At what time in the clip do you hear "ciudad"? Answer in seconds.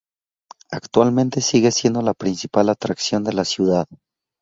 3.45-3.85